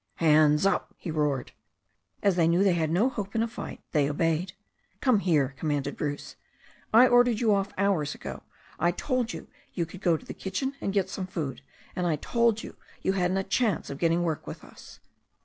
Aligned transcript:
"Hands 0.15 0.65
up!" 0.65 0.95
he 0.97 1.11
roared. 1.11 1.51
As 2.23 2.35
they 2.35 2.47
knew 2.47 2.63
they 2.63 2.73
had 2.73 2.89
no 2.89 3.07
hope 3.07 3.35
in 3.35 3.43
a 3.43 3.47
fight 3.47 3.83
they 3.91 4.09
obeyed. 4.09 4.53
"Come 4.99 5.19
here," 5.19 5.53
commanded 5.57 5.95
Bruce. 5.95 6.37
"I 6.91 7.05
ordered 7.07 7.39
you 7.39 7.53
off 7.53 7.71
hours 7.77 8.15
ago. 8.15 8.41
I 8.79 8.89
told 8.89 9.31
you 9.31 9.47
you 9.75 9.85
could 9.85 10.01
go 10.01 10.17
to 10.17 10.25
the 10.25 10.33
kitchen 10.33 10.73
and 10.81 10.91
get 10.91 11.11
some 11.11 11.27
food. 11.27 11.61
And 11.95 12.07
I 12.07 12.15
told 12.15 12.63
you 12.63 12.77
you 13.03 13.11
hadn't 13.11 13.37
a 13.37 13.43
chance 13.43 13.91
of 13.91 13.99
getting 13.99 14.23
work 14.23 14.47
with 14.47 14.63
us. 14.63 14.99